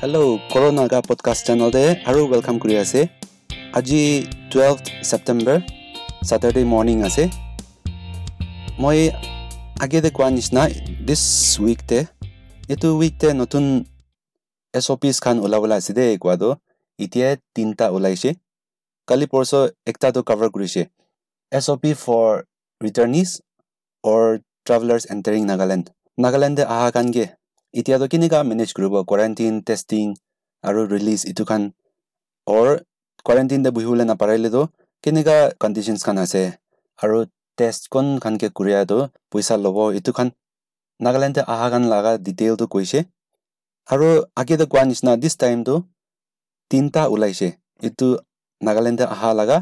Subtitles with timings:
[0.00, 0.18] Hello
[0.52, 3.00] কৰোণাগা podcast চেনেলতে আৰু welcome কৰি আছে
[3.78, 4.00] আজি
[4.50, 4.76] টুৱেলভ
[5.08, 5.56] ছেপ্টেম্বৰ
[6.28, 7.24] ছেটাৰডে মৰ্ণিং আছে
[8.78, 8.98] মই
[9.84, 10.62] আগেতে কোৱা নিচিনা
[11.06, 11.22] দিছ
[11.60, 11.98] উইকতে
[12.68, 13.64] এইটো উইকতে নতুন
[14.74, 16.50] এছ অ' পিছ খান ওলাবলৈ আছে দেই কোৱাটো
[16.98, 18.30] এতিয়াই তিনিটা ওলাইছে
[19.08, 19.50] কালি পৰচ
[19.90, 20.82] একটাটো কভাৰ কৰিছে
[21.52, 22.28] S O' P for
[22.80, 23.28] returnees
[24.04, 24.22] or
[24.66, 25.86] travellers entering Nagaland
[26.18, 27.24] নাগালেণ্ডে অহা কাৰণে
[27.76, 30.04] এতিয়াতো কেনেকুৱা মেনেজ কৰিব কোৱাৰেণ্টিন টেষ্টিং
[30.64, 31.62] আৰু ৰিলিজ এইটো খান?
[32.46, 32.68] অৰ
[33.26, 34.62] কোৱাৰেণ্টিনতে বহিবলৈ নাপাৰিলেতো
[35.04, 36.42] কেনেকুৱা কণ্ডিশ্যনছ খান আছে?
[36.98, 37.16] আৰু
[37.58, 38.98] টেষ্ট কোন খানকে কৰিয়াটো
[39.30, 40.28] পইচা ল'ব এইটো খান?
[41.00, 42.98] নাগালেণ্ডে অহা খান লগা ডিটেইলটো কৈছে।
[43.88, 44.06] আৰু
[44.40, 45.74] আগেতো কোৱা নিচিনা দিছ টাইমটো
[46.70, 47.48] তিনিটা ওলাইছে।
[47.86, 48.06] এইটো
[48.60, 49.58] নাগালেণ্ডে অহা লগা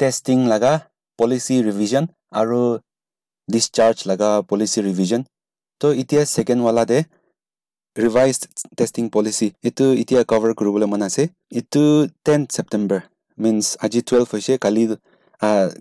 [0.00, 0.72] টেষ্টিং লগা
[1.18, 2.04] পলিচি ৰিভিজন
[2.40, 2.58] আৰু
[3.48, 5.20] ডিছচাৰ্জ লগা পলিচি ৰিভিজন
[5.80, 6.98] তো এতিয়া ছেকেণ্ডৱালাতে
[7.96, 8.36] ৰিভাইজ
[8.78, 11.22] টেষ্টিং পলিচি এইটো এতিয়া কভাৰ কৰিবলৈ মন আছে
[11.52, 11.82] এইটো
[12.26, 13.00] টেন ছেপ্টেম্বৰ
[13.38, 14.82] মিনছ আজি টুৱেলভ হৈছে কালি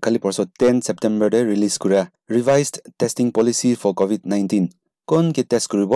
[0.04, 2.68] কালি পৰছত টেন ছেপ্টেম্বৰতে ৰিলিজ কৰা revise
[3.00, 4.66] testing policy for COVID nineteen
[5.08, 5.94] কোনকে test কৰিব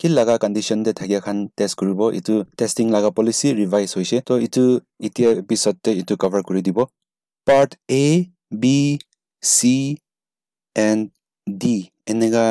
[0.00, 4.64] কি লগা কণ্ডিশ্যনতে থাকি এখন টেষ্ট কৰিব এইটো টেষ্টিং লগা পলিচি ৰিভাইজ হৈছে তো এইটো
[5.06, 6.78] এতিয়া পিছতে এইটো কভাৰ কৰি দিব
[7.46, 8.06] part A
[8.60, 8.78] B
[9.42, 9.74] C
[10.76, 11.02] and
[11.46, 11.74] D
[12.08, 12.46] এনেকুৱা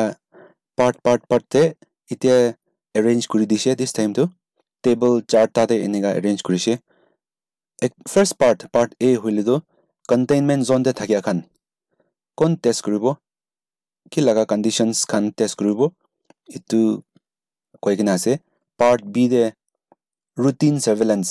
[0.78, 1.64] পাৰ্ট পাৰ্ট পাৰ্টতে
[2.10, 2.38] এতিয়া
[2.96, 4.24] এৰেঞ্জ কৰি দিছে দিছ টাইমটো
[4.84, 6.72] টেবল চাৰ্টাতে এনেকুৱা এৰেঞ্জ কৰিছে
[7.82, 9.56] এক ফাৰ্ষ্ট পাৰ্ট পাৰ্ট এ হ'লেতো
[10.10, 11.38] কণ্টেইনমেণ্ট জ'নতে থাকে এখন
[12.38, 13.06] কোন টেষ্ট কৰিব
[14.12, 15.80] কি লগা কণ্ডিশ্যনছ খান টেষ্ট কৰিব
[16.50, 16.80] এইটো
[17.84, 18.32] কৈ কিনে আছে
[18.80, 19.44] part B the
[20.38, 21.26] routine surveillance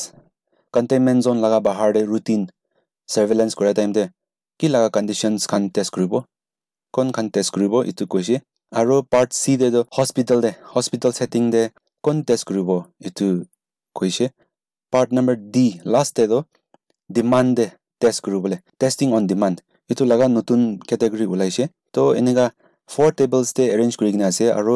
[0.74, 2.42] containment zone লগা বাহাৰতে ৰুটিন
[3.08, 4.04] ছাৰ্ভেলেঞ্চ কৰা টাইমতে
[4.60, 6.12] কি লগা কণ্ডিশ্যনছ খান টেষ্ট কৰিব
[6.94, 8.36] কোন খান টেষ্ট কৰিব এইটো কৈছে
[8.72, 11.62] আৰু part C the hospital the hospital setting the
[12.04, 12.68] কোন টেষ্ট কৰিব
[13.04, 13.26] এইটো
[13.96, 14.26] কৈছে
[14.92, 16.16] part number D last
[17.10, 17.66] demand the
[18.00, 19.56] test কৰিবলৈ টেষ্টিং অন ডিমাণ্ড
[19.90, 21.64] এইটো লগা নতুন কেটেগৰী ওলাইছে
[21.94, 22.46] তো এনেকুৱা
[22.90, 24.74] ফ'ৰ টেবলছ দে এৰেঞ্জ কৰি কিনে আছে আৰু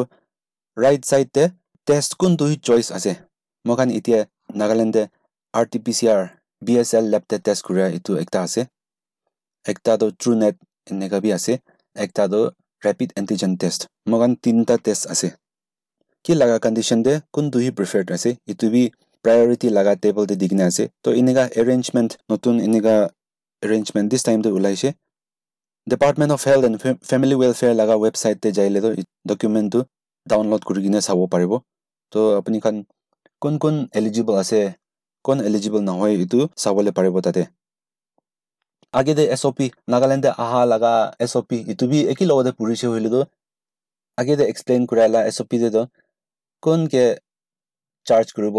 [0.77, 1.43] ৰাইট ছাইডতে
[1.87, 3.13] টেষ্ট কোনটো চইচ আছে
[3.65, 4.19] মই খান এতিয়া
[4.59, 5.03] নাগালেণ্ডে
[5.53, 6.21] R T P C R
[6.61, 8.61] B S L লেবতে test কৰা এইটো একটা আছে
[9.65, 10.55] একটাতো ট্ৰু নেট
[10.87, 11.53] এনেকুৱা বি আছে
[12.85, 13.81] ৰেপিড এণ্টিজেন টেষ্ট
[14.13, 15.27] খান তিনিটা টেষ্ট আছে
[16.25, 18.83] কি লগা কণ্ডিশ্যনতে কোনটো হি প্ৰিফাৰ্ড আছে এইটো বি
[19.25, 22.95] প্ৰায়ৰিটি লগা টেবলতে দি কিনে আছে তো এনেকুৱা এৰেঞ্জমেণ্ট নতুন এনেকুৱা
[23.63, 24.89] এৰেঞ্জমেণ্ট দিছ টাইমটো ওলাইছে
[25.87, 26.77] department of health and
[27.09, 28.89] family welfare লগা ৱেবছাইটতে যাইলেতো
[29.29, 29.79] ডকুমেণ্টটো
[30.27, 31.51] ডাউনলোড কৰি কিনে চাব পাৰিব
[32.13, 32.75] তো আপুনি খান
[33.41, 34.59] কোন কোন এলিজিবল আছে
[35.25, 37.41] কোন এলিজিবল নহয় এইটো চাবলৈ পাৰিব তাতে
[38.95, 42.85] আগেতে এছ অ' পি নাগালেণ্ডে অহা লগা এছ অ' পি এইটো বি একেই লগতে পঢ়িছে
[42.87, 43.21] হ'লেতো
[44.17, 45.81] আগেতে এক্সপ্লেইন কৰালা এছ অ' পিতেতো
[46.63, 47.03] কোনকে
[48.07, 48.57] চাৰ্জ কৰিব?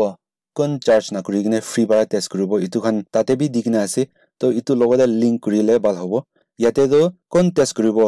[0.56, 2.50] কোন চাৰ্জ নকৰি কিনে ফ্ৰী পৰা টেষ্ট কৰিব?
[2.58, 4.02] এইটো খান তাতে বি দি কিনে আছে।
[4.40, 6.12] তো এইটো লগতে লিংক কৰিলে ভাল হ'ব।
[6.58, 7.98] ইয়াতেতো কোন টেষ্ট কৰিব?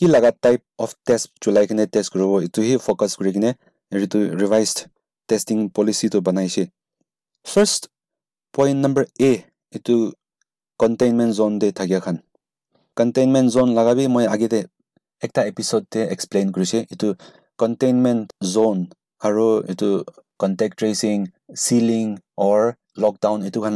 [0.00, 2.30] কি লগা টাইপ অফ টেষ্ট চলাই কিনে টেষ্ট কৰিব?
[2.40, 3.50] এইটোহে ফ'কাছ কৰি কিনে
[3.92, 4.70] এইটো ৰিভাইজ
[5.28, 6.62] টেষ্টিং পলিচিটো বনাইছে।
[7.46, 7.82] ফাৰ্ষ্ট
[8.54, 9.32] পইণ্ট নম্বৰ এ
[9.72, 9.94] এইটো
[10.80, 12.16] কণ্টেইনমেণ্ট জ'ন দে থাকে খান
[12.96, 14.60] কণ্টেইনমেণ্ট জ'ন লগাবি মই আগতে
[15.22, 17.08] একটা এপিছ'ডতে এক্সপ্লেইন কৰিছে এইটো
[17.58, 18.24] কণ্টেইনমেণ্ট
[18.54, 18.76] জ'ন
[19.20, 19.88] আৰু এইটো
[20.40, 21.16] contact tracing
[21.62, 22.06] sealing
[22.40, 22.60] or
[22.98, 23.74] lockdown এইটো খান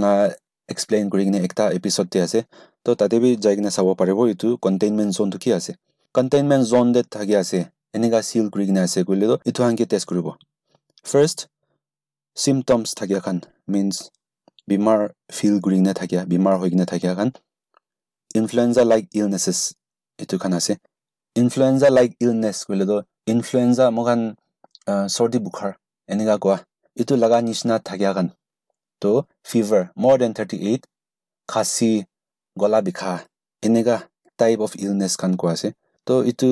[0.69, 2.41] এক্সপ্লেইন কৰি কিনে এটা এপিছ'ডতে আছে
[2.87, 5.73] তো তাতে বি যাই কিনে চাব পাৰিব এইটো কণ্টেইনমেণ্ট জ'নটো কি আছে
[6.15, 7.59] কণ্টেইনমেণ্ট জ'ন দে থাকি আছে
[7.97, 8.99] এনেকুৱা চিল কৰি কিনে আছে
[9.47, 10.27] এইটো সানকে টেষ্ট কৰিব
[11.07, 11.39] ফাৰ্ষ্ট
[12.37, 13.39] চিমটমছ থাকে খান
[13.73, 13.97] মিনছ
[14.69, 15.01] বেমাৰ
[15.37, 17.31] ফিল কৰি কিনে থাকে বেমাৰ হৈ কিনে থাকে খান
[18.35, 19.59] ইনফ্লুৱেঞ্জা লাইক ইলনেছেছ
[20.19, 20.75] এইটো খান আছে
[21.37, 22.97] ইনফ্লুৱেঞ্জা লাইক ইলনেছ কৰিলেতো
[23.27, 24.21] ইনফ্লুৱেঞ্জা মোক খান
[25.11, 25.73] চৰ্দি বুখাৰ
[26.09, 26.57] এনেকুৱা কোৱা
[26.97, 28.29] এইটো লগা নিচিনা থাকে কাৰণ
[29.03, 29.11] তো
[29.49, 30.83] ফিভাৰ মোৰ দেন থাৰ্টি এইট
[31.49, 31.93] খাচী
[32.57, 33.13] গলা বিষা
[33.63, 33.97] এনেকুৱা
[34.39, 35.69] টাইপ অফ ইলনেছ খান কোৱা আছে
[36.07, 36.51] তো এইটো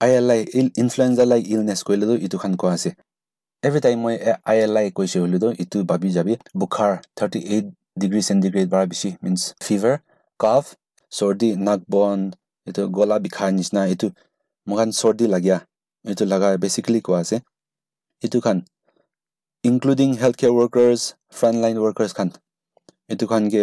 [0.00, 0.40] I L I
[0.82, 2.90] influenza like illness কৰিলেতো এইটো খান কোৱা আছে
[3.62, 4.14] এভৰি টাইম মই
[4.44, 7.66] আই এল আই কৈছে হ'লেতো এইটো ভাবি যাবি বুখাৰ থাৰ্টি এইট
[8.00, 9.94] ডিগ্ৰী চেণ্টিগ্ৰেড পৰা বেছি মিনছ ফিভাৰ
[10.40, 10.64] কাফ
[11.12, 12.20] চৰ্দি নাক বন
[12.66, 14.08] এইটো গলা বিষাৰ নিচিনা এইটো
[14.66, 15.58] মোক চৰ্দি লাগীয়া
[16.04, 17.36] এইটো লগা বেচিকেলি কোৱা আছে
[18.22, 18.58] এইটো খান
[19.64, 21.00] including health care workers
[21.36, 22.28] front line workers খান
[23.10, 23.62] এইটো খানকে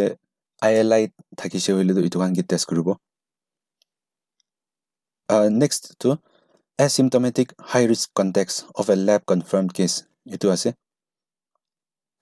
[0.61, 1.03] আই এল আই
[1.37, 2.87] থাকিছে হ'লেতো এইটো খানকে টেষ্ট কৰিব
[5.59, 6.09] নেক্সটটো
[6.79, 9.93] asymptomatic high risk contacts of a lab confirmed case
[10.31, 10.69] এইটো আছে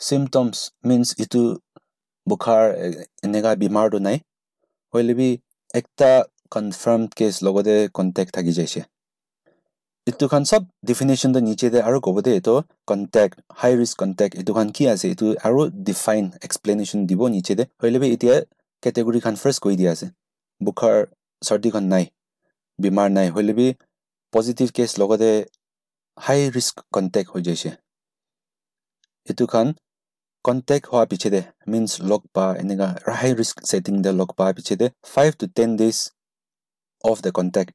[0.02, 0.56] চিমটমছ
[0.88, 1.42] মিনছ এইটো
[2.28, 2.64] বুখাৰ
[3.26, 4.18] এনেকুৱা বেমাৰটো নাই
[4.94, 5.30] হ'লে বি
[5.74, 6.10] একটা
[6.52, 8.82] কনফাৰ্ম কেছ লগতে কণ্টেক্ট থাকি যাইছে
[10.08, 12.56] এইটো খান চব ডিফিনেশ্যনটো নিচে দে আৰু ক'ব দে এইটো
[12.88, 17.64] কণ্টেক্ট হাই ৰিস্ক কণ্টেক্ট এইটো খান কি আছে এইটো আৰু ডিফাইন এক্সপ্লেনেশ্যন দিব নিচে দে
[17.80, 18.36] হ'লে এতিয়া
[18.84, 20.08] কেটেগৰী খান ফাৰ্ষ্ট কৈ দিয়া আছে
[20.62, 20.96] বুখাৰ
[21.42, 22.06] চৰ্দিখন নাই
[22.80, 23.68] বেমাৰ নাই হ'লে বি
[24.38, 25.30] পজিটিভ কেছ লগতে
[26.18, 27.70] হাই ৰিস্ক কণ্টেক্ট হৈ যাইছে
[29.28, 29.68] এইটো খান
[30.46, 31.40] কণ্টেক্ট হোৱাৰ পিছতে
[31.72, 35.98] মিনছ লগ পা এনেকুৱা হাই ৰিস্ক ছেটিং দে লগ পোৱাৰ পিছতে five to ten days
[37.04, 37.72] of the contact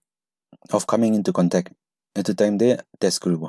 [0.77, 1.69] of coming in to contact
[2.17, 2.69] এইটো টাইম দে
[3.01, 3.43] টেষ্ট কৰিব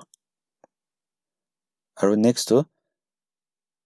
[1.98, 2.58] আৰু নেক্সটটো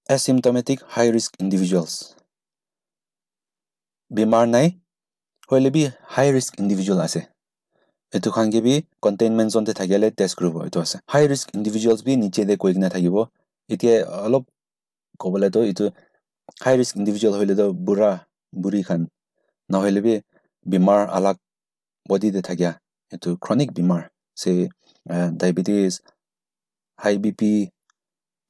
[0.09, 1.94] এচিমটমেটিক হাই ৰিস্ক ইণ্ডিভিজুৱেলছ
[4.12, 4.68] বেমাৰ নাই
[5.50, 5.81] হ'লে বি
[6.13, 7.21] হাই ৰিস্ক ইণ্ডিভিজুৱেল আছে
[8.13, 8.74] এইটো খানকে বি
[9.04, 12.13] কণ্টেইনমেণ্ট জোনতে থাকিলে টেষ্ট কৰিব এইটো আছে হাই ৰিস্ক ইণ্ডিভিজুৱেলছ বি
[12.45, 13.15] দে কৈ কিনে থাকিব
[13.69, 14.44] এতিয়া অলপ
[15.19, 15.86] ক'বলৈতো এইটো
[16.63, 18.12] হাই ৰিস্ক ইণ্ডিভিজুৱেল হ'লেতো বুঢ়া
[18.54, 19.01] বুঢ়ী খান
[19.69, 20.13] নহ'লে বি
[20.65, 21.38] বেমাৰ আলাগ
[22.06, 22.69] বডিতে থাকে
[23.12, 24.01] এইটো ক্ৰনিক বেমাৰ
[24.38, 24.54] say
[25.39, 25.94] diabetes
[27.00, 27.51] high B P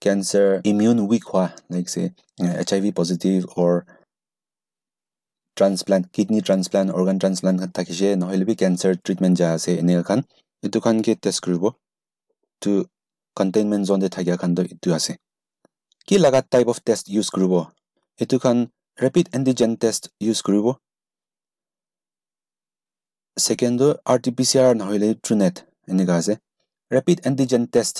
[0.01, 2.03] cancer immune weak হোৱা like say
[2.53, 3.73] H I V positive or
[5.57, 10.19] transplant kidney transplant organ transplant থাকিছে নহ'লে বি কেঞ্চাৰ ট্ৰিটমেণ্ট যা আছে এনেকুৱা খান
[10.63, 11.63] এইটো খানকে টেষ্ট কৰিব
[12.61, 12.71] টু
[13.37, 15.13] কণ্টেইনমেণ্ট জোনতে থাকে খানটো এইটো আছে
[16.07, 17.53] কি লগা টাইপ অফ টেষ্ট ইউজ কৰিব
[18.19, 18.57] এইটো খান
[18.97, 20.65] ৰেপিড এণ্টিজেন টেষ্ট ইউজ কৰিব
[23.37, 25.55] ছেকেণ্ডটো R T P C R নহ'লে ট্ৰুনেট
[25.91, 26.33] এনেকুৱা আছে
[26.91, 27.95] ৰেপিড এণ্টিজেন টেষ্ট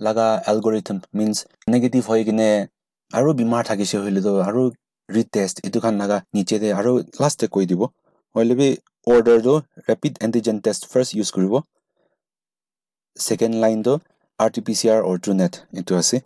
[0.00, 1.36] লগা এলগৰিথম মিনছ
[1.68, 2.48] নেগেটিভ হৈ কিনে
[3.10, 7.82] আৰু বেমাৰ থাকিছে হ'লেতো আৰু এইটো খান লগা নিচেতে আৰু লাষ্টে কৈ দিব
[8.34, 8.68] হ'লে বি
[9.06, 9.54] অৰ্ডাৰটো
[9.88, 11.54] rapid antigen test first use কৰিব
[13.16, 13.92] ছেকেণ্ড লাইনটো
[14.38, 16.16] R T P C R or Truenat এইটো আছে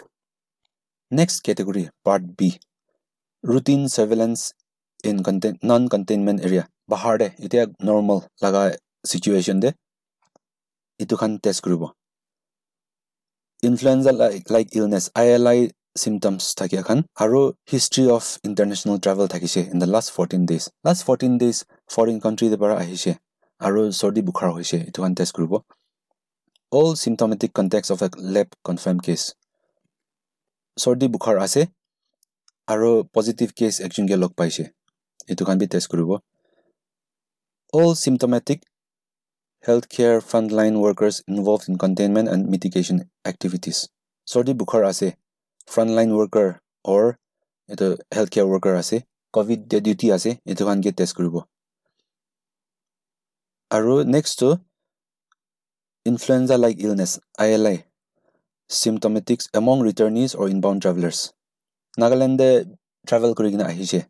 [1.13, 2.49] next category part B
[3.45, 4.39] routine surveillance
[5.05, 8.63] in contain non containment area বাহাৰ দে এতিয়া নৰ্মেল লগা
[9.05, 9.71] চিটুৱেশ্যন দে
[11.01, 11.83] এইটো খান টেষ্ট কৰিব
[13.63, 15.61] influenza like like illness I L I
[16.57, 17.41] থাকে এখন আৰু
[17.73, 21.57] history of international travel থাকিছে in the last fourteen days last fourteen days
[21.91, 23.13] foreign কাণ্ট্ৰিৰ পৰা আহিছে
[23.61, 25.53] আৰু চৰ্দি বুখাৰ হৈছে এইটো খান টেষ্ট কৰিব
[26.73, 29.23] all symptomatic contacts of a lab confirmed case
[30.77, 31.63] চৰ্দি বুখাৰ আছে
[32.69, 34.65] আৰু পজিটিভ কেছ একজনকে লগ পাইছে
[35.29, 36.11] এইটো খান বি টেষ্ট কৰিব
[37.73, 38.59] all symptomatic
[39.65, 43.77] health care front line workers involved in containment and mitigation activities
[44.29, 45.09] চৰ্দি বুখাৰ আছে
[45.71, 46.49] লাইন ৱৰ্কাৰ
[46.89, 47.05] অৰ
[47.69, 48.97] এইটো হেল্থ কেয়াৰ ৱৰ্কাৰ আছে
[49.35, 51.37] ক'ভিড ডিউটি আছে এইটো খানকে টেষ্ট কৰিব
[53.71, 54.49] আৰু নেক্সটটো
[56.07, 57.13] influenza like illness
[57.43, 57.79] I L I
[58.71, 61.21] symptomatics among returnees or inbound travellers
[61.99, 62.51] নাগালেণ্ডে
[63.05, 64.01] travel কৰি কিনে আহিছে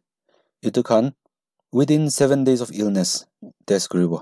[0.62, 1.04] এইটো খান
[1.72, 3.10] within seven days of illness
[3.68, 4.12] test কৰিব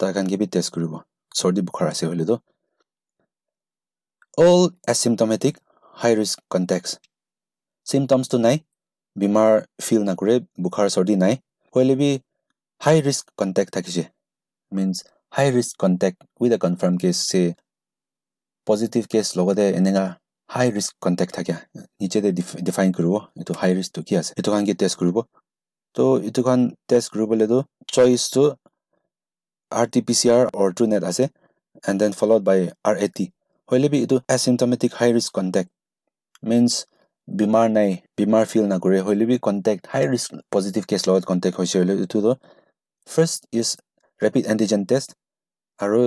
[0.00, 0.92] তাৰ কাৰণে বি টেষ্ট কৰিব
[1.34, 2.34] চৰ্দি বুখাৰ আছে হ'লেতো
[4.38, 5.54] all asymptomatic
[5.98, 6.90] high risk contacts
[7.86, 8.56] চিমটমছটো নাই
[9.16, 9.52] বেমাৰ
[9.84, 10.34] ফিল নকৰে
[10.64, 11.34] বুখাৰ চৰ্দি নাই
[11.74, 12.10] হ'লে B
[12.80, 14.02] high risk contact থাকিছে
[14.72, 14.96] means
[15.32, 17.42] high risk contact with a confirm case say
[18.66, 20.04] positive case লগতে এনেকুৱা
[20.50, 21.54] হাই ৰিস্ক কণ্টেক্ট থাকে
[22.00, 22.28] নিচেতে
[22.66, 25.16] ডিফাইন কৰিব এইটো হাই ৰিস্কটো কি আছে এইটো কাৰণে টেষ্ট কৰিব
[25.96, 27.58] তো এইটো খান টেষ্ট কৰিবলৈতো
[27.88, 28.42] চইচটো
[29.72, 31.24] R T P C R or Truenat আছে
[31.84, 33.24] and then followed by R A T
[33.68, 35.70] হ'লে বি এইটো asymptomatic high risk contact
[36.42, 36.72] means
[37.28, 41.76] বেমাৰ নাই বেমাৰ ফিল নকৰে হ'লে B contact high risk positive case লগত কণ্টেক্ট হৈছে
[41.80, 42.32] হ'লে এইটোতো
[43.08, 43.68] first is
[44.20, 45.08] rapid antigen test
[45.80, 46.00] আৰু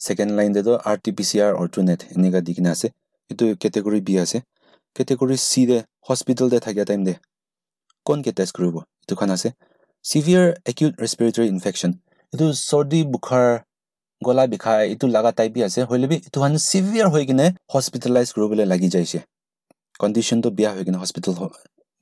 [0.00, 2.88] second লাইনতেতো R T P C R or Truenat এনেকুৱা দি কিনে আছে
[3.30, 4.38] এইটো কেটেগৰী বি আছে
[4.96, 7.14] কেটেগৰী চি দে হস্পিটেলতে থাকে টাইম দে
[8.06, 9.48] কোনকে টেষ্ট কৰিব এইটোখন আছে
[10.04, 11.90] চিভিয়াৰ একিউট ৰেচপিৰেটৰী ইনফেকশ্যন
[12.32, 13.48] এইটো চৰ্দি বুখাৰ
[14.22, 18.88] গলা বিষাই এইটো লগা টাইপে আছে হ'লে বি এইটোখন চিভিয়াৰ হৈ কিনে হস্পিটেলাইজ কৰিবলৈ লাগি
[18.94, 19.18] যাইছে
[20.00, 21.32] কণ্ডিশ্যনটো বেয়া হৈ কিনে হস্পিটেল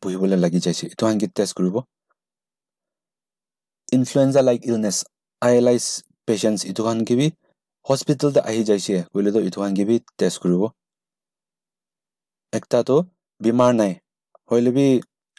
[0.03, 1.77] বহিবলৈ লাগি যাইছে। এইটো সাংগীত টেষ্ট কৰিব।
[3.89, 4.97] Influenza like illness
[5.43, 5.79] I L I
[6.27, 7.27] patients এইটো সাংগী বি
[7.87, 10.63] হস্পিটেলতে আহি যাইছে। ক'লেতো এইটো সাংগী বি টেষ্ট কৰিব।
[12.53, 12.97] একটাতো
[13.41, 13.93] বেমাৰ নাই।
[14.51, 14.71] হ'লে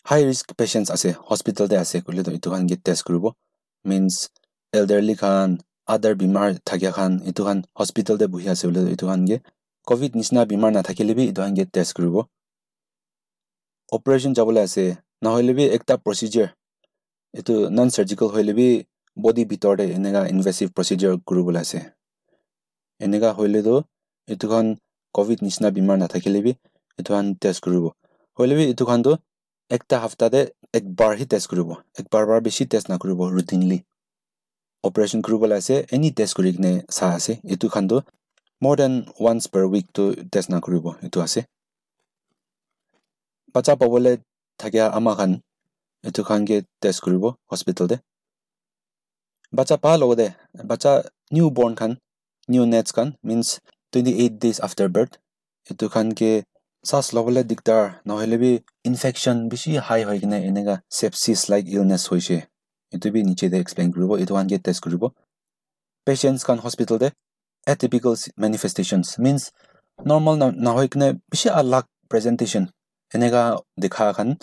[0.05, 3.25] হাই ৰিস্ক পেচেণ্টছ আছে হস্পিটেলতে আছে। ক'লেতো এইটো সাংগী টেষ্ট কৰিব।
[3.85, 4.13] মিনছ
[4.73, 5.49] এল্ডাৰলি খান
[5.93, 9.37] আদাৰ বেমাৰ থাকে খান এইটো খান হস্পিটেলতে বহি আছে। বোলে এইটো সাংগী
[9.87, 12.15] ক'ভিড নিচিনা বেমাৰ নাথাকিলে বি এইটো সাংগী টেষ্ট কৰিব।
[13.91, 14.83] অপাৰেশ্যন যাবলৈ আছে
[15.23, 16.49] নহ'লে বি একটা প্ৰচিডিয়াৰ
[17.33, 18.67] এইটো নন চাৰ্জিকেল হ'লে বি
[19.17, 21.79] বডি ভিতৰতে এনেকুৱা ইনভেচিভ প্ৰচিডিয়াৰ কৰিবলৈ আছে।
[23.01, 23.75] এনেকুৱা হ'লেতো
[24.27, 24.65] এইটোখন
[25.15, 26.51] ক'ভিড নিচিনা বেমাৰ নাথাকিলে বি
[26.99, 27.85] এইটোখন টেষ্ট কৰিব।
[28.39, 29.11] হ'লে বি এইটোখনটো
[29.71, 30.41] একটা সপ্তাহতে
[30.77, 33.79] একবাৰহে টেষ্ট কৰিব একবাৰ বাৰ বেছি টেষ্ট নকৰিব ৰুটিনলি
[34.83, 37.97] অপাৰেশ্যন কৰিবলৈ আছে এনি টেষ্ট কৰি কিনে চাহ আছে এইটোখনটো
[38.61, 41.19] than once per week to test na kuribo itu
[43.47, 44.17] ase bacha pabole
[44.57, 45.41] thakya ama khan
[46.03, 47.99] itu khan ge test kuribo hospital de
[49.51, 50.35] bacha pa logode
[50.65, 51.97] bacha newborn khan
[52.47, 53.59] new nets khan means
[53.91, 55.17] 28 days after birth
[55.69, 56.43] itu khan ke
[56.83, 62.47] sas lobole diktar nohele bi infection bishi high hoy kine enega sepsis like illness hoise
[62.91, 65.11] itu bi niche de explain kuribo itu khan ge test kuribo
[66.05, 67.11] patients kan hospital de
[67.67, 69.51] atypical manifestations means
[70.05, 72.69] normal na hoi kne bishi alag presentation
[73.15, 74.37] enega dekha khan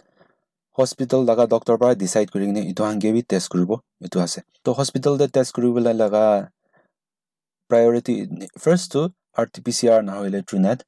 [0.78, 4.72] hospital laga doctor para decide kuri ne itu hange bi test kuribo itu ase to
[4.72, 6.48] hospital de test kuribo laga
[7.68, 8.28] priority
[8.58, 10.84] first to RT-PCR na hoile TrueNet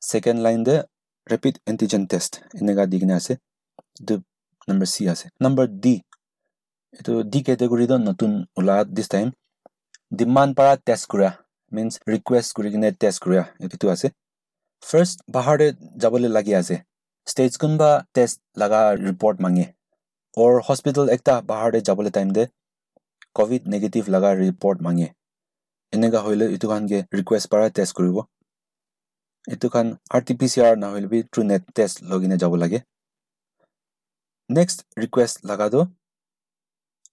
[0.00, 0.84] second line de
[1.30, 3.38] rapid antigen test enega digna ase
[4.00, 4.22] the
[4.68, 6.02] number C ase number D
[6.92, 9.32] itu D category do notun ula this time
[10.10, 11.38] demand para test kura
[11.70, 14.16] means request kuri kine test kura etu ase first
[14.82, 15.66] first পাহাৰতে
[15.98, 16.76] যাবলৈ লাগি আছে।
[17.26, 19.66] Stage কোনোবা test লগা report মাঙে।
[20.36, 22.44] অৰ hospital একটা পাহাৰতে যাবলৈ time দে।
[23.36, 25.08] COVID negative লগা report মাঙে।
[25.92, 28.16] এনেকুৱা হ'লে এইটো খানকে ৰিকুৱেষ্ট পাৰা টেষ্ট কৰিব।
[29.46, 32.78] এইটো খান R T P C R নহ'লে বি ট্ৰু নেট টেষ্ট লগিনে যাব লাগে।
[34.50, 35.80] নেক্সট ৰিকুৱেষ্ট লগাটো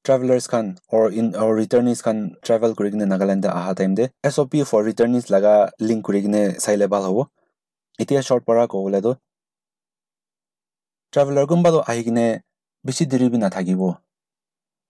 [0.06, 4.48] ট্ৰেভেলাৰ্চ খান অৰ ইন অৰ ৰিটাৰ্নিজ খান ট্ৰেভেল কৰি কিনে নাগালেণ্ডে অহা টাইমতে S O'
[4.52, 7.26] P for returnees লগা লিংক কৰি কিনে চাইলে ভাল হ'ব।
[8.00, 9.12] এতিয়া চৰ্ট পৰা ক'বলৈ তো
[11.14, 12.26] ট্ৰেভেলাৰ কোনোবাটো আহি কিনে
[12.86, 13.82] বেছি দেৰি বি নাথাকিব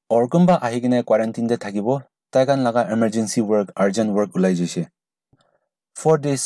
[0.09, 1.87] অৰ কোনোবা আহি কিনে কোৱাৰেণ্টিনতে থাকিব
[2.33, 4.83] তাই কাৰণ লগা এমাৰ্জেঞ্চি ৱৰ্ক আৰ্জেণ্ট ৱৰ্ক ওলাই যাইছে
[5.95, 6.43] ফৰ ডেজ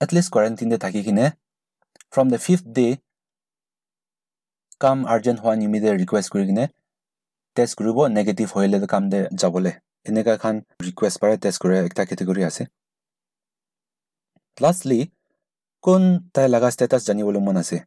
[0.00, 1.26] এটলিষ্ট কোৱাৰেণ্টিনতে থাকি কিনে
[2.12, 2.86] ফ্ৰম দ্য ফিফ্থ ডে
[4.80, 6.64] কাম আৰ্জেণ্ট হোৱা নিমিতে ৰিকুৱেষ্ট কৰি কিনে
[7.56, 9.72] টেষ্ট কৰিব নেগেটিভ হৈ ল'লে কাম দে যাবলৈ
[10.06, 12.62] এনেকুৱা এখন ৰিকুৱেষ্ট পাৰে টেষ্ট কৰে একটা কেটেগৰী আছে
[14.58, 15.00] লাষ্টলি
[15.84, 16.02] কোন
[16.34, 17.78] তাই লগা ষ্টেটাছ জানিবলৈ মন আছে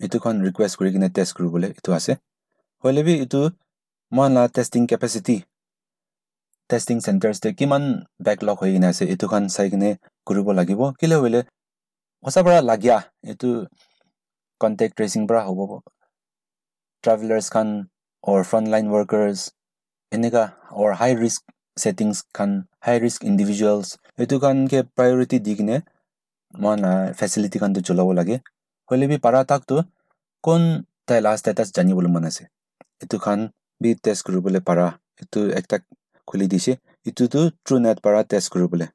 [0.00, 2.12] এইটোখন ৰিকুৱেষ্ট কৰি কিনে টেষ্ট কৰিবলৈ এইটো আছে
[2.84, 3.40] হ'লে বি এইটো
[4.12, 5.36] মই লগা টেষ্টিং কেপাচিটি
[6.70, 7.82] টেষ্টিং চেণ্টাৰ্ছতে কিমান
[8.26, 9.90] বেকলগ হৈ কিনে আছে এইটোখন চাই কিনে
[10.26, 11.40] কৰিব লাগিব কেলৈ হ'লে
[12.24, 12.96] সঁচা পৰা লাগীয়া
[13.30, 13.48] এইটো
[14.60, 15.60] কণ্টেক্ট ট্ৰেচিং পৰা হ'ব
[17.04, 17.68] ট্ৰেভেলাৰ্ছখন
[18.24, 19.38] or frontline workers
[20.12, 21.42] এনেকা or high risk
[21.76, 22.50] settings kan
[22.86, 23.88] high risk individuals.
[24.18, 25.76] Etu kan ke priority di kine
[26.54, 26.74] মই
[27.18, 28.36] ফেচিলিটি কাৰণে জ্বলাব লাগে
[28.90, 29.74] হ'লে বি পাৰা তাকতো
[30.44, 30.62] কোন
[31.06, 32.44] তাই লাষ্ট এটা জানিবলৈ মন আছে
[33.02, 33.40] এইটো খান
[33.80, 34.86] বি টেষ্ট কৰিবলৈ পাৰা
[35.20, 35.76] এইটো এটা
[36.28, 36.72] খুলি দিছে
[37.06, 38.86] ইটোতো ট্ৰু নেট পাৰা টেষ্ট কৰিবলৈ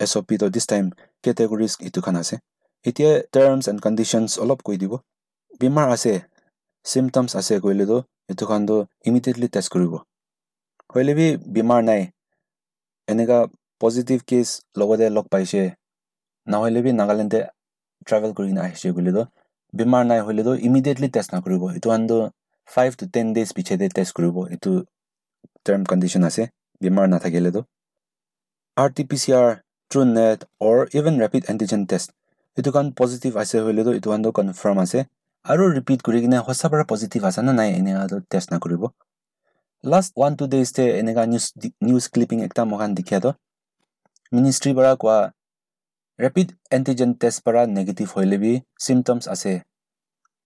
[0.00, 0.84] এছ অ' পিত দিছ টাইম
[1.24, 2.36] কেটেগৰিজ এইটো খান আছে
[2.84, 4.92] এতিয়া টাৰ্মছ এণ্ড কণ্ডিশ্যনছ অলপ কৈ দিব
[5.60, 6.12] বেমাৰ আছে
[6.86, 7.96] চিমটমছ আছে কৰিলেতো
[8.30, 8.76] এইটো খানতো
[9.08, 9.92] ইমিডিয়েটলি টেষ্ট কৰিব
[10.92, 12.02] হ'লে বি বেমাৰ নাই
[13.08, 13.38] এনেকুৱা
[13.80, 15.62] পজিটিভ কেছ লগতে লগ পাইছে
[16.46, 17.40] নহ'লে বি নাগালেণ্ডে
[18.06, 19.22] ট্ৰেভেল কৰি কিনে আহিছে বুলিতো
[19.74, 22.16] বেমাৰ নাই হ'লেতো ইমিডিয়েটলি টেষ্ট নকৰিব। এইটো খানটো
[22.68, 24.70] ফাইভ টু টেন ডেইজ পিছতে টেষ্ট কৰিব। এইটো
[25.66, 26.42] টাৰ্ম কণ্ডিশ্যন আছে
[26.80, 27.60] বেমাৰ নাথাকিলেতো।
[28.76, 29.48] R T P C R
[30.18, 32.08] Truenat or even rapid antigen test
[32.58, 34.98] এইটো কাৰণ পজিটিভ আছে হ'লেতো এইটো কাৰণটো কনফাৰ্ম আছে।
[35.46, 38.82] আৰু ৰিপিট কৰি কিনে সঁচা পৰা পজিটিভ আছে নে নাই এনেকুৱাটো টেষ্ট নকৰিব।
[39.84, 41.46] লাষ্ট ওৱান টু ডেইজতে এনেকুৱা নিউজ
[41.86, 43.30] নিউজ ক্লিপিং এটা মহান দেখিয়াতো
[44.32, 45.18] মিনিষ্ট্ৰীৰ পৰা কোৱা
[46.20, 48.52] ৰেপিড এণ্টিজেন টেষ্ট পৰা নেগেটিভ হ'লে বি
[48.84, 49.52] চিমটমছ আছে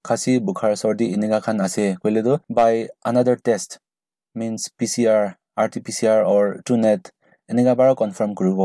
[0.05, 3.71] খাচী বুখাৰ চৰ্দি এনেকুৱা খান আছে ক'লেতো by another test
[4.37, 5.25] means P C R
[5.57, 6.45] R T P C R or
[6.79, 7.03] Truenat
[7.49, 8.61] এনেকুৱা পৰা কনফাৰ্ম কৰিব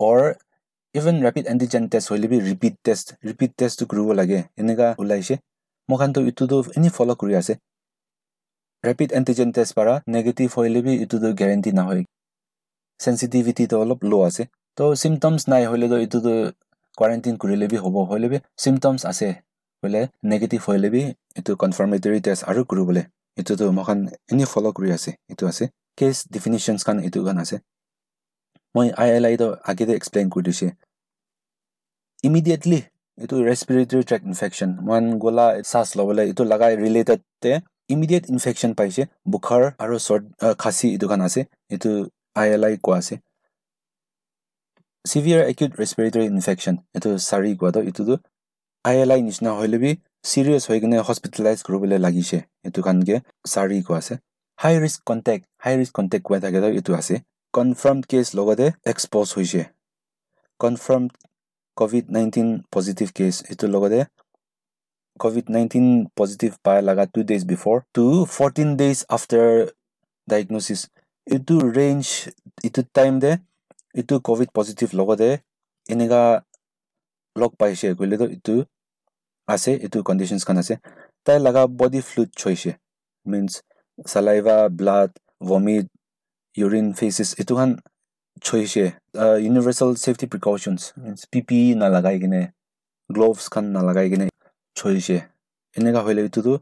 [0.00, 0.20] or
[0.94, 5.34] even rapid antigen test হ'লে বি ৰিপিট টেষ্ট ৰিপিট টেষ্টটো কৰিব লাগে এনেকুৱা ওলাইছে
[5.88, 7.54] মোক খানটো ইটোতো এনেই ফ'ল' কৰি আছে
[8.84, 12.02] ৰেপিড এণ্টিজেন টেষ্ট পৰা নেগেটিভ হ'লে বি ইটোতো গেৰেণ্টি নহয়
[13.00, 14.44] চেঞ্চিটিভিটিটো অলপ ল' আছে
[14.78, 16.32] তো চিমটমছ নাই হ'লেতো ইটোতো
[16.98, 19.28] কোৱাৰেণ্টিন কৰিলে বি হ'ব হ'লে বি চিমটমছ আছে।
[19.82, 20.00] বোলে
[20.32, 21.02] নেগেটিভ হ'লে বি
[21.38, 23.02] এইটো কনফাৰ্মেটৰী টেষ্ট আৰু কৰিবলৈ।
[23.38, 23.88] এইটোতো মোক
[24.32, 25.64] এনেই ফ'ল' কৰি আছে এইটো আছে।
[25.98, 27.56] কেছ ডিফিনিশ্যনছ খান এইটো খান আছে।
[28.74, 30.66] মই আই এল আইটো আগেতে এক্সপ্লেইন কৰি দিছে।
[32.24, 32.80] ইমিডিয়েটলি
[33.18, 37.52] এইটো ৰেচপিৰেটৰী ট্ৰেক ইনফেকশ্যন মই গলা শ্বাস ল'বলৈ এইটো লগাই ৰিলেটেডতে
[37.94, 39.02] ইমিডিয়েট ইনফেকশ্যন পাইছে
[39.32, 40.24] বুখাৰ আৰু চৰ্ট
[40.62, 41.40] খাচী এইটো কাৰণে আছে।
[41.74, 41.90] এইটো
[42.40, 43.14] আই এল আই কোৱা আছে।
[45.06, 48.14] চিভিয়াৰ একিউট ৰেচপিৰেটৰী ইনফেকশ্যন এইটো চাৰি কোৱাটো এইটোতো
[48.84, 49.90] আই এল আই নিচিনা হ'লে বি
[50.24, 53.16] চিৰিয়াছ হৈ কিনে হস্পিটেলাইজ কৰিবলৈ লাগিছে এইটো কাৰণকে
[53.52, 54.14] চাৰি কোৱা আছে
[54.58, 57.14] high risk contact high risk contact কোৱা থাকে এইটো আছে
[57.54, 59.62] কনফাৰ্ম কেছ লগতে এক্সপ'জ হৈছে
[60.60, 61.04] confirm
[61.76, 64.00] Covid nineteen positive case এইটোৰ লগতে
[65.20, 65.86] ক'ভিড নাইণ্টিন
[66.16, 69.50] পজিটিভ পাই লগা two days before to fourteen days after
[70.28, 70.80] diagnosis
[71.26, 72.02] এইটো ৰেঞ্জ
[72.64, 73.32] এইটো টাইম দে
[73.96, 75.28] ইটো কোভিড পজিটিভ লগতে
[75.86, 76.22] এনেকা
[77.36, 78.54] লগ পাইছে গ'লেতো ইটো
[79.48, 80.74] আছে এইটো কণ্ডিশ্যনছ খান আছে।
[81.26, 82.70] তাই লগা বডি ফ্লুইড থৈছে
[83.26, 83.52] means
[84.10, 85.10] saliva blood
[85.50, 85.86] vomit
[86.56, 87.70] urine faeces এইটো খান
[88.46, 88.84] থৈছে
[89.44, 92.42] universal safety precautions means P P নালাগাই কিনে
[93.10, 94.26] গ্ল'ভছ খান নালাগাই কিনে
[94.76, 95.16] থৈছে
[95.76, 96.52] এনেকুৱা হ'লে এইটোতো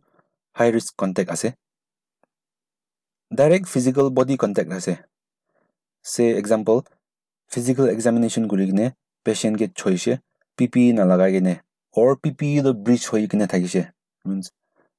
[0.57, 1.49] হাই ৰিস্ক কণ্টেক্ট আছে।
[3.33, 4.93] ডাইৰেক্ট ফিজিকেল বডি কণ্টেক্ট আছে।
[6.05, 6.76] চে এক্সাম্পল
[7.50, 8.86] ফিজিকেল এক্সামিনেশ্যন কৰি কিনে
[9.26, 10.12] পেচেণ্টকে থৈছে
[10.58, 11.54] পি পি নালাগাই কিনে
[11.94, 12.48] অৰ পি পি
[12.84, 13.80] ব্ৰিজ হৈ কিনে থাকিছে
[14.24, 14.44] মিনছ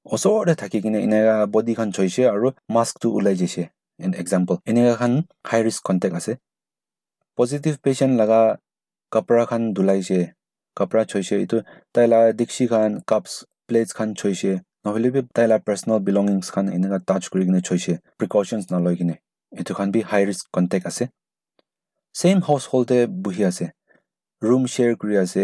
[0.06, 3.64] ওচৰতে থাকি কিনে এনেকুৱা বডিখন থৈছে আৰু মাস্কটো ওলাই যাইছে
[4.00, 5.12] এন এক্সাম্পল এনেকুৱাখন
[5.50, 6.34] হাই ৰিস্ক কণ্টেক্ট আছে
[7.38, 8.42] পজিটিভ পেচেণ্ট লগা
[9.12, 10.20] কাপোৰা খান ধুলাইছে
[10.78, 11.58] কাপোৰা থৈছে এইটো
[11.96, 13.32] তাই লগা ডিক্সি খান কাপছ
[13.68, 14.52] প্লেটছ খান থৈছে
[14.84, 19.16] নহ'লে বি তাই লগা পাৰ্চনেল বিলংগিংছ খান এনেকুৱা টাচ কৰি কিনে থৈছে প্ৰিকশ্যনছ নলয় কিনে
[19.52, 21.04] এইটো খান বি হাই ৰিস্ক কণ্টেক্ট আছে
[22.16, 23.66] ছেইম হাউচ হোল্ডে বহি আছে
[24.42, 25.44] ৰুম শ্বেয়াৰ কৰি আছে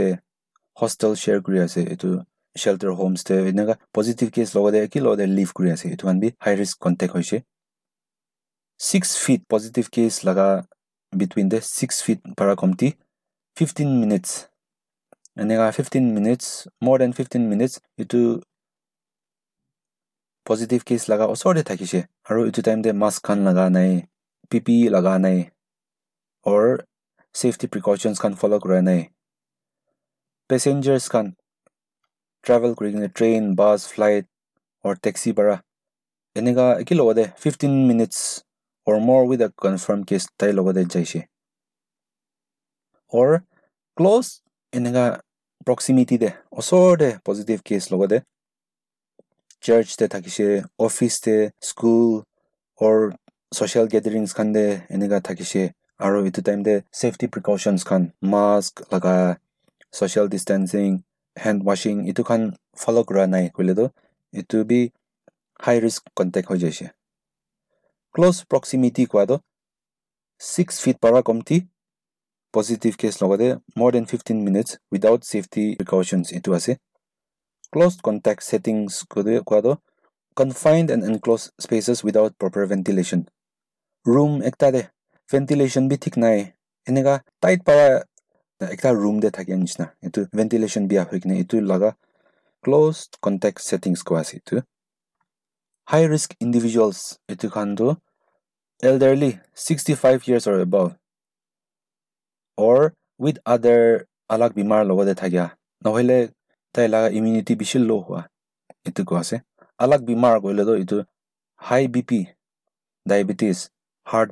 [0.78, 2.10] হোষ্টেল শ্বেয়াৰ কৰি আছে এইটো
[2.56, 6.76] শ্বেল্টাৰ হোমষ্টে এনেকুৱা পজিটিভ কেছ লগতে কি লগতে লিভ কৰি আছে এইটো বি হাই ৰিস্ক
[6.84, 7.38] কণ্টেক্ট হৈছে
[8.80, 10.48] ছিক্স ফিট পজিটিভ কেছ লগা
[11.14, 12.88] বিটুইন দ্য ছিক্স ফিট পৰা কমটি
[13.58, 14.30] ফিফটিন মিনিটছ
[15.38, 16.46] এনেকুৱা fifteen minutes
[16.86, 18.22] more than fifteen minutes এইটো
[20.46, 23.92] পজিটিভ কেছ লগা ওচৰতে থাকিছে আৰু এইটো টাইমতে মাস্ক খান লগা নাই
[24.52, 25.38] পি পি লগা নাই
[26.46, 26.66] অৰ
[27.36, 29.02] ছেফটি প্ৰিকশ্যনছ খান ফ'ল' কৰা নাই
[30.50, 31.28] পেচেঞ্জাৰ্ছ খান
[32.46, 34.26] ট্ৰেভেল কৰি কিনে train bus flight
[34.86, 35.56] or taxi পৰা
[36.36, 38.18] এনেকুৱা একে লগতে ফিফটিন মিনিটছ
[38.88, 41.20] অৰ মোৰ উইথ আ কনফাৰ্ম কেছ তাইৰ লগতে যাইছে
[43.14, 43.30] অৰ
[43.98, 44.26] ক্ল'জ
[44.74, 45.06] এনেকুৱা
[45.68, 46.30] প্ৰক্সিমিটিতে
[46.60, 48.18] ওচৰতে পজিটিভ কেছ লগতে
[49.64, 50.48] চাৰ্চতে থাকিছে
[50.80, 51.36] অফিচতে
[51.70, 52.10] স্কুল
[52.82, 52.98] অৰ
[53.52, 55.62] ছ'চিয়েল গেডাৰিংছ খান দে এনেকুৱা থাকিছে
[56.06, 58.04] আৰু এইটো টাইমতে ছেফটি প্ৰিকশ্যনছ খান
[58.34, 59.16] মাস্ক লগা
[59.94, 60.90] ছ'চিয়েল ডিষ্টেঞ্চিং
[61.38, 62.42] হেণ্ড ৱাশ্বিং এইটো খান
[62.82, 63.86] ফ'ল' কৰা নাই ক'লেতো
[64.34, 64.80] এইটো বি
[65.60, 66.86] হাই ৰিস্ক কণ্টেক্ট হৈ যাইছে।
[68.16, 69.36] ক্ল'জ প্ৰক্সিমিটি কোৱাটো
[70.42, 71.58] ছিক্স ফিট পৰা কমটি
[72.54, 73.48] পজিটিভ কেছ লগতে
[73.80, 76.72] more than fifteen minutes without safety precautions এইটো আছে।
[77.74, 78.92] ক্ল'জ কণ্টেক্ট ছেটিংছ
[79.50, 79.72] কোৱাটো
[80.38, 83.22] confined and enclosed spaces without proper ventilation
[84.06, 84.82] room একটাতে
[85.32, 86.38] ভেণ্টিলেশ্যন বি ঠিক নাই
[86.88, 87.86] এনেকুৱা টাইট পৰা
[88.62, 91.90] একটা ৰুম দে থাকে নিচিনা এইটো ভেণ্টিলেশ্যন বিয়া হৈ কিনে এইটো লগা
[92.64, 94.56] ক্ল'জ কণ্টেক্ট ছেটিংছ কোৱা আছে এইটো
[95.88, 97.00] হাই ৰিস্ক ইণ্ডিভিজুৱেলছ
[97.32, 97.88] এইটো খানটো
[98.84, 99.32] elderly
[99.66, 100.88] sixty five years or above
[102.58, 102.80] or
[103.20, 103.84] with other
[104.30, 105.46] আলাগ বেমাৰ লগতে থাকে
[105.82, 106.20] নহ'লে
[106.76, 108.22] তাই লগা ইমিউনিটি বেছি ল' হোৱা
[108.88, 109.38] এইটো কোৱা আছে
[109.80, 110.98] আলাগ বেমাৰ কৰিলেতো এইটো
[111.62, 112.20] high B P
[113.06, 113.58] diabetes
[114.08, 114.30] heart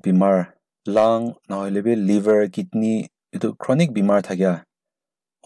[0.85, 2.91] নহ'লে বি লিভাৰ কিডনী
[3.33, 4.51] এইটো ক্ৰনিক বেমাৰ থাকে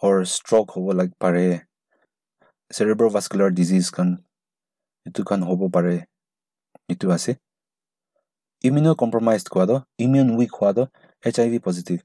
[0.04, 1.46] অৰ ষ্ট্ৰক হ'ব লাগ পাৰে
[2.72, 4.12] চেৰেব্ৰ ভাস্কুলাৰ ডিজিজখন
[5.06, 5.96] এইটো খান হ'ব পাৰে
[6.89, 7.32] এইটো আছে
[8.63, 10.84] ইমিউনো কম্প্ৰমাইজ হোৱাটো ইমিউন উইক হোৱাটো
[11.24, 11.98] H I V positive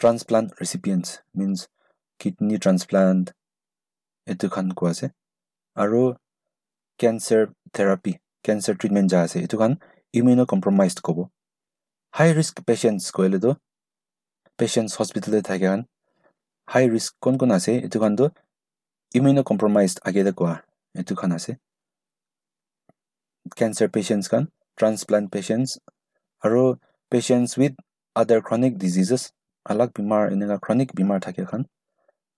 [0.00, 1.58] transplant recipients means
[2.20, 3.24] kidney transplant
[4.26, 5.06] এইটো খান কোৱা আছে
[5.76, 6.00] আৰু
[7.00, 7.42] কেঞ্চাৰ
[7.74, 8.12] থেৰাপি
[8.44, 9.72] কেঞ্চাৰ ট্ৰিটমেণ্ট যা আছে এইটো খান
[10.14, 11.18] ইমিউনো কম্প্ৰমাইজ ক'ব
[12.16, 13.50] হাই ৰিস্ক পেচেণ্টছ কৰিলেতো
[14.58, 15.80] পেচেণ্টছ হস্পিটেলতে থাকে খান
[16.68, 18.26] হাই ৰিস্ক কোন কোন আছে এইটো খানটো
[19.12, 20.54] ইমিউনো কম্প্ৰমাইজ আগেতে কোৱা
[20.94, 21.52] এইটো খান আছে
[23.56, 24.42] কেঞ্চাৰ পেচেণ্টছ খান
[24.78, 25.70] ট্ৰান্সপ্লাণ্ট পেচেণ্টছ
[26.42, 26.62] আৰু
[27.12, 27.74] patients with
[28.16, 29.22] other chronic diseases
[29.66, 31.62] আলাগ বেমাৰ এনেকুৱা ক্ৰনিক বেমাৰ থাকে খান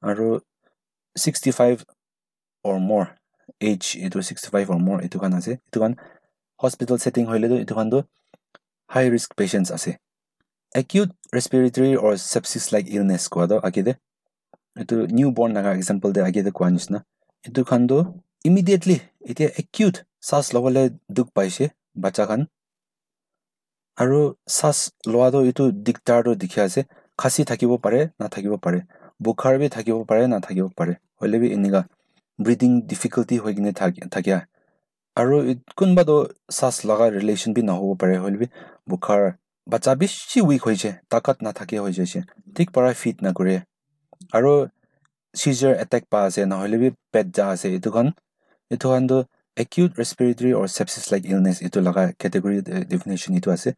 [0.03, 0.27] আৰু
[1.17, 1.75] ছিক্সটি ফাইভ
[2.64, 3.05] অৰ মোৰ
[3.61, 5.93] এইজ এইটো ছিক্সটি ফাইভ অৰ মোৰ এইটো খান আছে এইটো খান
[6.61, 7.75] হস্পিটেল ছেটিং হ'লেতো এইটো
[8.90, 9.90] খানটো হাই ৰিস্ক পেচেণ্টছ আছে
[10.72, 13.92] acute respiratory or sepsis like illness কোৱাটো আগেতে
[14.77, 16.98] এইটো নিউ বৰ্ণ লগা এক্সাম্পল দে আগেতে কোৱা নিচিনা
[17.44, 17.98] এইটো খানটো
[18.44, 18.96] ইমিডিয়েটলি
[19.31, 21.64] এতিয়া একিউট শ্বাস ল'বলৈ দুখ পাইছে
[21.96, 22.40] বাচ্চাখান
[23.98, 26.81] আৰু শ্বাস লোৱাটো এইটো দিগদাৰটো দেখি আছে
[27.18, 28.79] খাচি থাকিব পাৰে নাথাকিব পাৰে
[29.20, 31.83] বুখাৰ বি থাকিব পাৰে নাথাকিব পাৰে হ'লে বি এনেকুৱা
[32.38, 33.72] ব্ৰিডিং ডিফিকাল্টি হৈ কিনে
[34.12, 34.35] থাকে
[35.16, 35.37] আৰু
[35.79, 36.16] কোনোবাটো
[36.51, 38.46] শ্বাস লগা ৰিলেশ্যন বি নহ'ব পাৰে হ'লে বি
[38.90, 39.22] বুখাৰ
[39.66, 42.20] বাচ্চা বেছি উইক হৈছে তাকাত নাথাকে হৈ যাইছে
[42.57, 43.57] ঠিক পৰা ফিট নকৰে।
[44.37, 44.53] আৰু
[45.35, 48.07] চিজাৰ এটেক পা আছে নহ'লে বি পেট যা আছে। এইটোখন
[48.70, 49.18] এইটোখনটো
[49.57, 52.57] acute respiratory or sepsis like illness এইটো লগা কেটেগৰী
[52.92, 53.70] ডেফিনেশ্যন এইটো আছে।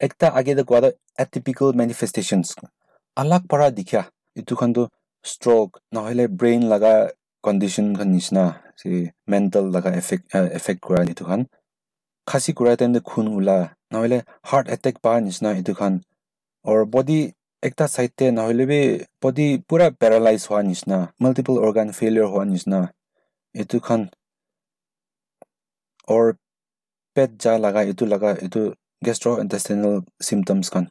[0.00, 0.88] একটা আগেতে কোৱা
[1.24, 2.48] এটিপিকেল মেনিফেষ্টেশ্যনছ
[3.16, 4.02] আলাগ পৰা দিখা
[4.38, 4.82] এইটোখনটো
[5.24, 6.94] ষ্ট্ৰক নহ'লে ব্ৰেইন লগা
[7.44, 8.44] কণ্ডিশ্যনখন নিচিনা
[9.32, 10.24] মেণ্টেল লগা এফেক্ট
[10.58, 11.02] এফেক্ট কৰা
[12.26, 13.58] এইটোখন খাচি কৰা টাইমতে খুন ওলা
[13.92, 14.18] নহ'লে
[14.50, 15.92] হাৰ্ট এটেক পোৱাৰ নিচিনা এইটোখন
[17.64, 18.80] ekta side te nahole bi
[19.22, 22.92] body pura paralyze howa nishna multiple organ failure howa nishna
[23.54, 24.10] etu khan
[26.06, 26.36] or
[27.16, 30.86] pet ja laga etu laga etu gastrointestinal symptoms khan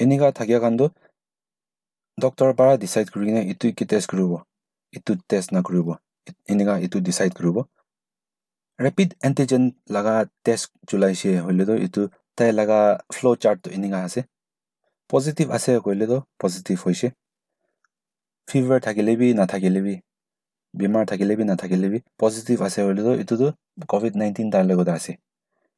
[0.00, 0.86] enika thakia khan tu
[2.18, 4.46] doctor para decide kurina etu ki test kuribo
[4.92, 5.98] etu test na kuribo
[6.48, 7.66] enika etu decide kuribo
[8.80, 9.64] rapid antigen
[9.96, 10.14] laga
[10.44, 12.02] test chulaise hoile to etu
[12.38, 12.78] tai laga
[13.16, 14.20] flow chart to enika ase
[15.10, 17.08] positive ase koile to positive hoise
[18.48, 19.94] fever thakile bi na thakile bi
[20.74, 23.48] bimar thakile bi na thakile bi positive ase hoile to etu to
[23.94, 25.12] covid 19 tar লগত আছে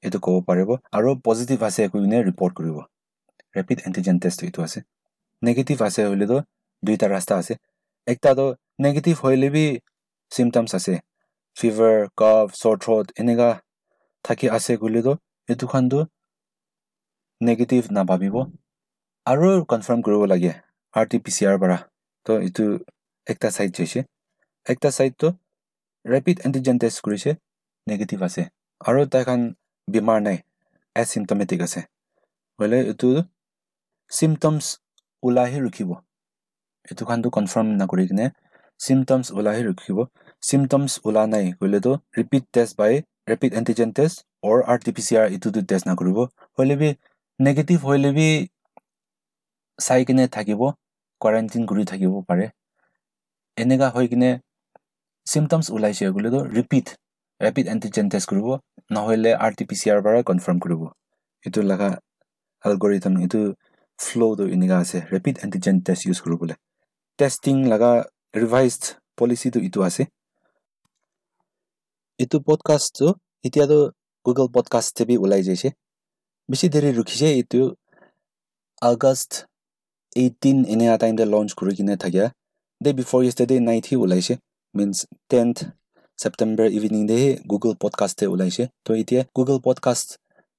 [0.03, 2.77] এটো ক'ব পাৰিব আৰু positive আছে কৈ কিনে report কৰিব
[3.57, 4.81] ৰেপিড এণ্টিজেন টেষ্ট এইটো আছে
[5.43, 6.39] নেগেটিভ আছে হ'লেতো
[6.83, 7.55] দুইটা ৰাস্তা আছে
[8.07, 8.47] একটাতো
[8.85, 9.65] নেগেটিভ হ'লে বি
[10.33, 10.95] চিমটমছ আছে
[11.57, 13.51] ফিভাৰ কফ চৰ থ্ৰট এনেকুৱা
[14.25, 15.13] থাকি আছে ক'লেতো
[15.49, 16.01] এইটোখনটো
[17.41, 18.37] নেগেটিভ নাভাবিব।
[19.27, 20.53] আৰু কনফাৰ্ম কৰিব লাগে
[20.95, 21.77] R T P C R পৰা।
[22.27, 22.65] তো এইটো
[23.27, 24.01] একটা ছাইড যাইছে
[24.67, 25.29] একটা ছাইডটো
[26.05, 27.31] ৰেপিড এণ্টিজেন টেষ্ট কৰিছে
[27.87, 28.43] নেগেটিভ আছে।
[28.81, 29.41] আৰু তাইখন
[29.89, 30.39] বেমাৰ নাই
[30.97, 31.81] এচিমটমেটিক আছে।
[32.59, 33.09] হ'লে এইটো
[34.13, 34.65] চিমটমছ
[35.23, 35.91] ওলাইহে ৰখিব।
[36.89, 38.27] এইটোখনটো কনফাৰ্ম নকৰি কিনে
[38.81, 39.99] চিমটমছ ওলাইহে ৰখিব
[40.43, 42.93] চিমটমছ ওলা নাই ক'লেতো repeat test by
[43.31, 46.19] rapid antigen test or R T P C R এইটোতো টেষ্ট নকৰিব
[46.57, 46.89] হ'লে বি
[47.41, 48.29] নেগেটিভ হ'লে বি
[49.79, 50.61] চাই কিনে থাকিব
[51.21, 52.47] কোৱাৰেণ্টিন কৰি থাকিব পাৰে
[53.57, 54.31] এনেকুৱা হৈ কিনে
[55.27, 56.87] চিমটমছ ওলাইছে বোলেতো ৰিপিট
[57.41, 58.49] ৰেপিড এণ্টিজেন টেষ্ট কৰিব
[58.91, 60.83] নহ'লে R T P C R পৰা কনফাৰ্ম কৰিব
[61.45, 61.89] এইটো লগা
[62.65, 63.41] এলগৰিথম এইটো
[63.99, 66.57] ফ্ল'টো এনেকুৱা আছে ৰেপিড এণ্টিজেন টেষ্ট ইউজ কৰিবলৈ
[67.19, 67.93] টেষ্টিং লগা
[68.35, 68.83] ৰিভাইজড
[69.19, 70.03] পলিচিটো এইটো আছে।
[72.19, 73.09] এইটো পডকাষ্টটো
[73.43, 73.79] এতিয়াতো
[74.27, 75.69] গুগল পডকাষ্টে বি ওলাই যাইছে
[76.49, 77.61] বেছি দেৰি ৰখিছে এইটো
[78.83, 79.33] আগষ্ট
[80.17, 82.25] এইটিন এনে টাইমতে লঞ্চ কৰি কিনে থাকে
[82.81, 84.35] ডে বিফৰ য়েষ্টাৰডে নাইটহি ওলাইছে
[84.75, 84.97] মিনছ
[85.29, 85.57] টেন্থ
[86.19, 90.09] ছেপ্টেম্বৰ ইভিনিংদেহে গুগল পডকাষ্টে ওলাইছে তো এতিয়া গুগল পডকাষ্ট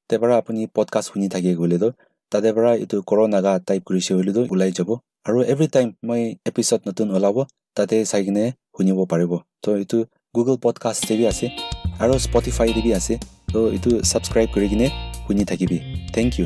[0.09, 1.89] তে পৰা আপুনি পডকাষ্ট শুনি থাকে গ'লেতো
[2.31, 4.89] তাতে পৰা এইটো কৰ'নাগা টাইপ কৰিছে হ'লেতো ওলাই যাব
[5.25, 7.37] আৰু এভৰি টাইম মই এপিছড নতুন ওলাব
[7.73, 8.43] তাতে চাই কিনে
[8.75, 9.31] শুনিব পাৰিব
[9.63, 9.99] তো এইটো
[10.35, 11.47] গুগল পডকাষ্টে বি আছে
[11.99, 13.13] আৰু স্পটিফাইতে বি আছে
[13.53, 14.87] তো এইটো ছাবস্ক্ৰাইব কৰি কিনে
[15.25, 15.77] শুনি থাকিবি
[16.13, 16.45] থেংক ইউ